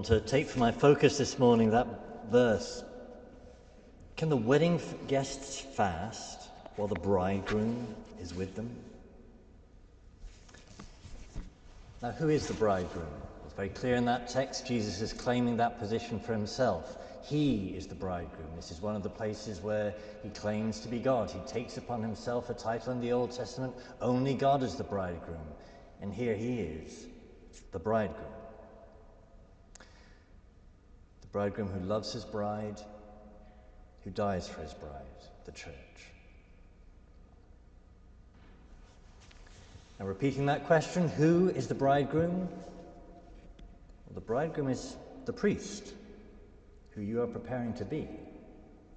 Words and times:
want 0.00 0.06
to 0.06 0.20
take 0.22 0.46
for 0.46 0.58
my 0.58 0.72
focus 0.72 1.18
this 1.18 1.38
morning 1.38 1.72
that 1.72 1.86
verse. 2.30 2.82
Can 4.16 4.30
the 4.30 4.36
wedding 4.36 4.80
guests 5.08 5.60
fast 5.60 6.48
while 6.76 6.88
the 6.88 6.94
bridegroom 6.94 7.86
is 8.18 8.32
with 8.32 8.54
them? 8.56 8.70
Now, 12.00 12.12
who 12.12 12.30
is 12.30 12.46
the 12.46 12.54
bridegroom? 12.54 13.12
It's 13.44 13.52
very 13.52 13.68
clear 13.68 13.94
in 13.96 14.06
that 14.06 14.30
text. 14.30 14.66
Jesus 14.66 15.02
is 15.02 15.12
claiming 15.12 15.58
that 15.58 15.78
position 15.78 16.18
for 16.18 16.32
himself. 16.32 16.96
He 17.22 17.74
is 17.76 17.86
the 17.86 17.94
bridegroom. 17.94 18.48
This 18.56 18.70
is 18.70 18.80
one 18.80 18.96
of 18.96 19.02
the 19.02 19.10
places 19.10 19.60
where 19.60 19.92
he 20.22 20.30
claims 20.30 20.80
to 20.80 20.88
be 20.88 20.98
God. 20.98 21.30
He 21.30 21.40
takes 21.40 21.76
upon 21.76 22.00
himself 22.00 22.48
a 22.48 22.54
title 22.54 22.94
in 22.94 23.02
the 23.02 23.12
Old 23.12 23.32
Testament 23.32 23.74
only 24.00 24.32
God 24.32 24.62
is 24.62 24.76
the 24.76 24.84
bridegroom. 24.84 25.46
And 26.00 26.10
here 26.10 26.34
he 26.34 26.60
is, 26.60 27.04
the 27.72 27.78
bridegroom. 27.78 28.39
Bridegroom 31.32 31.68
who 31.68 31.80
loves 31.86 32.12
his 32.12 32.24
bride, 32.24 32.80
who 34.04 34.10
dies 34.10 34.48
for 34.48 34.62
his 34.62 34.74
bride, 34.74 34.92
the 35.44 35.52
church. 35.52 35.74
Now, 39.98 40.06
repeating 40.06 40.46
that 40.46 40.66
question, 40.66 41.08
who 41.08 41.50
is 41.50 41.68
the 41.68 41.74
bridegroom? 41.74 42.48
Well, 42.48 44.14
the 44.14 44.20
bridegroom 44.20 44.68
is 44.68 44.96
the 45.26 45.32
priest 45.32 45.92
who 46.92 47.02
you 47.02 47.22
are 47.22 47.26
preparing 47.26 47.74
to 47.74 47.84
be, 47.84 48.08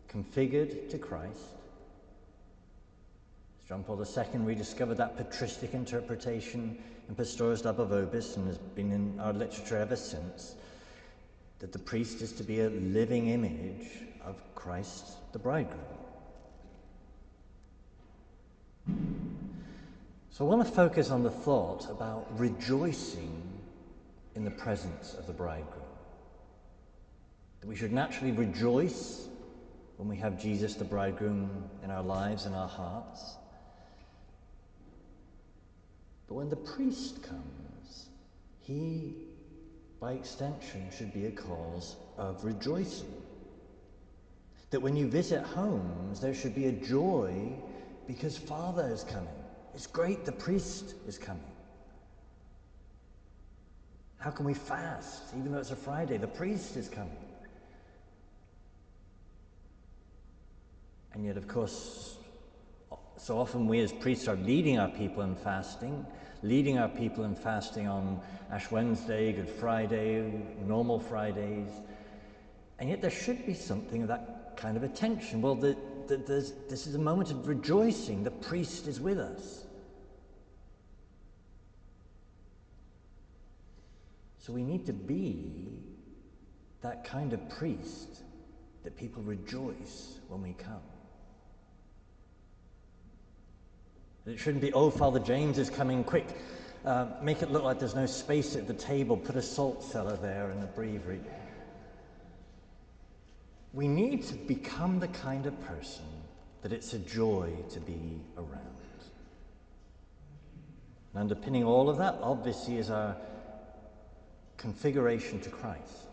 configured 0.09 0.89
to 0.89 0.97
Christ. 0.97 1.39
As 3.61 3.67
John 3.67 3.83
Paul 3.83 4.01
II 4.01 4.39
rediscovered 4.39 4.97
that 4.97 5.17
patristic 5.17 5.73
interpretation 5.73 6.77
in 7.09 7.15
Pastores 7.15 7.61
Dabo 7.61 7.87
Vobis 7.87 8.37
and 8.37 8.47
has 8.47 8.57
been 8.57 8.91
in 8.91 9.19
our 9.19 9.33
literature 9.33 9.77
ever 9.77 9.97
since, 9.97 10.55
that 11.63 11.71
the 11.71 11.79
priest 11.79 12.21
is 12.21 12.33
to 12.33 12.43
be 12.43 12.59
a 12.59 12.69
living 12.69 13.29
image 13.29 13.87
of 14.25 14.35
Christ 14.53 15.13
the 15.31 15.39
bridegroom. 15.39 15.79
So 20.29 20.45
I 20.45 20.49
want 20.53 20.67
to 20.67 20.73
focus 20.73 21.09
on 21.09 21.23
the 21.23 21.31
thought 21.31 21.89
about 21.89 22.27
rejoicing 22.37 23.41
in 24.35 24.43
the 24.43 24.51
presence 24.51 25.13
of 25.13 25.25
the 25.25 25.31
bridegroom. 25.31 25.85
That 27.61 27.67
we 27.69 27.77
should 27.77 27.93
naturally 27.93 28.33
rejoice 28.33 29.29
when 29.95 30.09
we 30.09 30.17
have 30.17 30.37
Jesus 30.37 30.75
the 30.75 30.83
bridegroom 30.83 31.49
in 31.81 31.91
our 31.91 32.03
lives 32.03 32.45
and 32.45 32.53
our 32.53 32.67
hearts. 32.67 33.35
But 36.27 36.33
when 36.33 36.49
the 36.49 36.57
priest 36.57 37.23
comes, 37.23 38.07
he, 38.59 39.15
by 40.03 40.11
extension, 40.11 40.85
should 40.95 41.13
be 41.13 41.27
a 41.27 41.31
cause 41.31 41.95
of 42.17 42.43
rejoicing. 42.43 43.13
That 44.69 44.81
when 44.81 44.97
you 44.97 45.07
visit 45.07 45.41
homes, 45.43 46.19
there 46.19 46.33
should 46.33 46.53
be 46.53 46.65
a 46.65 46.73
joy 46.73 47.53
because 48.05 48.37
Father 48.37 48.89
is 48.89 49.05
coming. 49.05 49.33
It's 49.73 49.87
great 49.87 50.25
the 50.25 50.33
priest 50.33 50.95
is 51.07 51.17
coming. 51.17 51.41
How 54.19 54.29
can 54.29 54.45
we 54.45 54.53
fast, 54.53 55.23
even 55.39 55.53
though 55.53 55.59
it's 55.59 55.71
a 55.71 55.75
Friday? 55.77 56.17
The 56.17 56.27
priest 56.27 56.75
is 56.75 56.89
coming. 56.89 57.15
And 61.13 61.23
yet, 61.23 61.37
of 61.37 61.47
course, 61.47 62.17
so 63.23 63.39
often 63.39 63.67
we 63.67 63.79
as 63.79 63.93
priests 63.93 64.27
are 64.27 64.35
leading 64.35 64.77
our 64.77 64.89
people 64.89 65.23
in 65.23 65.33
fasting, 65.33 66.05
leading 66.41 66.77
our 66.77 66.89
people 66.89 67.23
in 67.23 67.33
fasting 67.33 67.87
on 67.87 68.19
Ash 68.51 68.69
Wednesday, 68.69 69.31
Good 69.31 69.49
Friday, 69.49 70.41
normal 70.65 70.99
Fridays. 70.99 71.69
And 72.79 72.89
yet, 72.89 73.01
there 73.01 73.09
should 73.09 73.45
be 73.45 73.53
something 73.53 74.01
of 74.01 74.09
that 74.09 74.57
kind 74.57 74.75
of 74.75 74.83
attention. 74.83 75.41
Well, 75.41 75.55
the, 75.55 75.77
the, 76.07 76.17
this 76.17 76.85
is 76.85 76.95
a 76.95 76.99
moment 76.99 77.31
of 77.31 77.47
rejoicing. 77.47 78.25
The 78.25 78.31
priest 78.31 78.87
is 78.87 78.99
with 78.99 79.17
us. 79.17 79.67
So 84.37 84.51
we 84.51 84.63
need 84.63 84.85
to 84.87 84.93
be 84.93 85.79
that 86.81 87.05
kind 87.05 87.31
of 87.31 87.47
priest 87.47 88.23
that 88.83 88.97
people 88.97 89.23
rejoice 89.23 90.19
when 90.27 90.41
we 90.41 90.51
come. 90.51 90.81
It 94.25 94.39
shouldn't 94.39 94.61
be, 94.61 94.71
oh, 94.73 94.89
Father 94.89 95.19
James 95.19 95.57
is 95.57 95.69
coming 95.69 96.03
quick. 96.03 96.27
Uh, 96.85 97.07
make 97.21 97.41
it 97.41 97.51
look 97.51 97.63
like 97.63 97.79
there's 97.79 97.95
no 97.95 98.05
space 98.05 98.55
at 98.55 98.67
the 98.67 98.73
table. 98.73 99.17
Put 99.17 99.35
a 99.35 99.41
salt 99.41 99.83
cellar 99.83 100.15
there 100.17 100.49
and 100.49 100.63
a 100.63 100.67
breviary. 100.67 101.19
We 103.73 103.87
need 103.87 104.23
to 104.23 104.35
become 104.35 104.99
the 104.99 105.07
kind 105.07 105.45
of 105.45 105.59
person 105.61 106.05
that 106.61 106.71
it's 106.71 106.93
a 106.93 106.99
joy 106.99 107.51
to 107.71 107.79
be 107.79 108.21
around. 108.37 108.73
And 111.13 111.21
underpinning 111.21 111.63
all 111.63 111.89
of 111.89 111.97
that, 111.97 112.17
obviously, 112.21 112.77
is 112.77 112.89
our 112.89 113.15
configuration 114.57 115.39
to 115.41 115.49
Christ. 115.49 116.07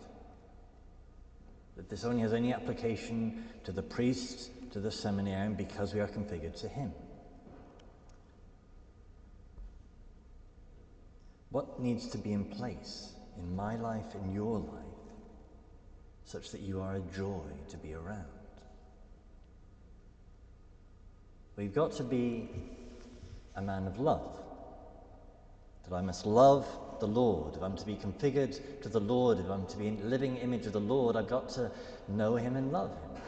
That 1.77 1.89
this 1.89 2.05
only 2.05 2.21
has 2.23 2.35
any 2.35 2.53
application 2.53 3.45
to 3.65 3.73
the 3.73 3.83
priest, 3.83 4.51
to 4.73 4.81
the 4.81 4.91
seminarian, 4.91 5.55
because 5.55 5.95
we 5.95 6.01
are 6.01 6.09
configured 6.09 6.61
to 6.61 6.69
him. 6.69 6.93
What 11.51 11.81
needs 11.81 12.07
to 12.09 12.19
be 12.19 12.33
in 12.33 12.45
place 12.45 13.13
in 13.37 13.57
my 13.57 13.77
life, 13.77 14.15
in 14.15 14.33
your 14.33 14.59
life, 14.59 14.85
such 16.25 16.51
that 16.53 16.61
you 16.61 16.81
are 16.81 16.97
a 16.97 17.01
joy 17.17 17.43
to 17.69 17.77
be 17.77 17.95
around? 17.95 18.25
We've 21.57 21.75
got 21.75 21.93
to 21.93 22.05
be 22.05 22.49
a 23.57 23.63
man 23.63 23.87
of 23.87 23.99
love. 23.99 24.39
That 25.89 25.95
I 25.95 26.01
must 26.01 26.25
love 26.25 26.67
the 27.01 27.09
Lord, 27.09 27.57
if 27.57 27.63
I'm 27.63 27.77
to 27.77 27.85
be 27.85 27.97
configured 27.97 28.83
to 28.83 28.89
the 28.89 29.01
Lord, 29.01 29.39
if 29.39 29.51
I'm 29.51 29.67
to 29.67 29.77
be 29.77 29.89
a 29.89 29.93
living 30.05 30.37
image 30.37 30.67
of 30.67 30.73
the 30.73 30.81
Lord, 30.81 31.17
I've 31.17 31.29
got 31.29 31.49
to 31.51 31.71
know 32.09 32.37
Him 32.37 32.57
and 32.57 32.71
love 32.71 32.91
Him. 32.91 33.23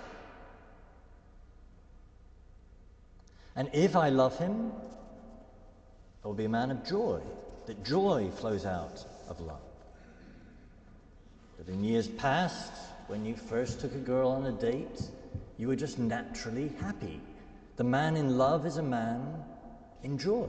And 3.56 3.70
if 3.72 3.96
I 3.96 4.10
love 4.10 4.38
Him, 4.38 4.72
I 6.24 6.28
will 6.28 6.34
be 6.34 6.44
a 6.44 6.48
man 6.48 6.70
of 6.70 6.86
joy, 6.86 7.20
that 7.66 7.84
joy 7.84 8.30
flows 8.36 8.66
out 8.66 9.04
of 9.28 9.40
love. 9.40 9.60
That 11.58 11.68
in 11.68 11.84
years 11.84 12.08
past, 12.08 12.72
when 13.06 13.24
you 13.24 13.36
first 13.36 13.80
took 13.80 13.94
a 13.94 13.98
girl 13.98 14.30
on 14.30 14.46
a 14.46 14.52
date, 14.52 15.02
you 15.58 15.68
were 15.68 15.76
just 15.76 15.98
naturally 15.98 16.72
happy. 16.80 17.20
The 17.76 17.84
man 17.84 18.16
in 18.16 18.36
love 18.36 18.66
is 18.66 18.76
a 18.78 18.82
man 18.82 19.44
in 20.02 20.18
joy. 20.18 20.48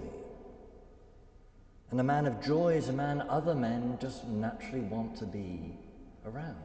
And 1.91 1.99
a 1.99 2.03
man 2.03 2.25
of 2.25 2.43
joy 2.43 2.73
is 2.73 2.89
a 2.89 2.93
man 2.93 3.21
other 3.29 3.53
men 3.53 3.97
just 4.01 4.25
naturally 4.27 4.81
want 4.81 5.15
to 5.17 5.25
be 5.25 5.77
around. 6.25 6.55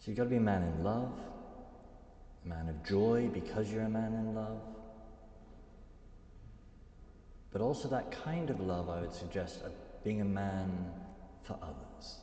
So 0.00 0.10
you've 0.12 0.16
got 0.16 0.24
to 0.24 0.30
be 0.30 0.36
a 0.36 0.40
man 0.40 0.62
in 0.62 0.84
love, 0.84 1.12
a 2.44 2.48
man 2.48 2.68
of 2.68 2.82
joy 2.86 3.28
because 3.34 3.70
you're 3.70 3.82
a 3.82 3.90
man 3.90 4.14
in 4.14 4.34
love. 4.34 4.75
But 7.56 7.64
also 7.64 7.88
that 7.88 8.12
kind 8.12 8.50
of 8.50 8.60
love, 8.60 8.90
I 8.90 9.00
would 9.00 9.14
suggest, 9.14 9.62
of 9.62 9.72
being 10.04 10.20
a 10.20 10.26
man 10.26 10.92
for 11.42 11.56
others. 11.62 12.18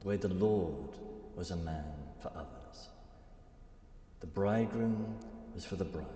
The 0.00 0.06
way 0.06 0.16
the 0.16 0.28
Lord 0.28 0.96
was 1.34 1.50
a 1.50 1.56
man 1.56 1.92
for 2.22 2.28
others. 2.28 2.88
The 4.20 4.28
bridegroom 4.28 5.16
was 5.52 5.64
for 5.64 5.74
the 5.74 5.84
bride. 5.84 6.06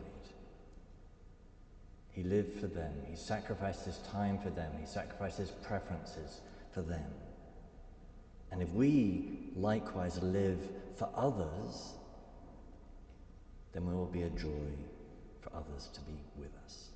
He 2.12 2.23
lived 2.23 2.61
for 2.61 2.69
them. 2.69 2.93
He 3.11 3.17
sacrificed 3.17 3.84
his 3.84 3.99
time 4.12 4.39
for 4.39 4.51
them. 4.51 4.71
He 4.78 4.87
sacrificed 4.87 5.39
his 5.39 5.51
preferences 5.51 6.41
for 6.71 6.83
them. 6.83 7.10
And 8.53 8.63
if 8.63 8.69
we 8.69 9.51
likewise 9.57 10.22
live 10.22 10.60
for 10.95 11.09
others, 11.16 11.95
then 13.72 13.89
we 13.89 13.92
will 13.92 14.07
be 14.07 14.22
a 14.22 14.31
joy 14.31 14.71
for 15.41 15.51
others 15.53 15.89
to 15.95 16.01
be 16.03 16.15
with 16.39 16.53
us. 16.65 16.91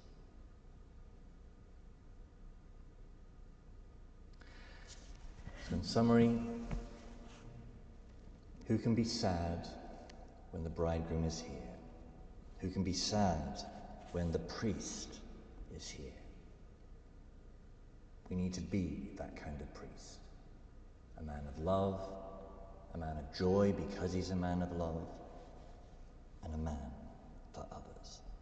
In 5.73 5.83
summary, 5.83 6.39
who 8.67 8.79
can 8.79 8.95
be 8.95 9.05
sad 9.05 9.69
when 10.53 10.65
the 10.65 10.71
bridegroom 10.71 11.25
is 11.25 11.41
here? 11.41 11.57
Who 12.59 12.71
can 12.71 12.83
be 12.83 12.93
sad 12.93 13.63
when 14.13 14.33
the 14.33 14.39
priest 14.39 15.21
is 15.77 15.89
here. 15.89 16.13
We 18.29 18.37
need 18.37 18.55
to 18.55 18.61
be 18.61 19.11
that 19.17 19.37
kind 19.37 19.61
of 19.61 19.73
priest 19.75 20.19
a 21.19 21.23
man 21.23 21.43
of 21.47 21.63
love, 21.63 22.01
a 22.95 22.99
man 22.99 23.17
of 23.19 23.37
joy 23.37 23.75
because 23.77 24.13
he's 24.13 24.31
a 24.31 24.37
man 24.37 24.63
of 24.63 24.73
love, 24.73 25.07
and 26.45 26.55
a 26.55 26.59
man 26.59 26.79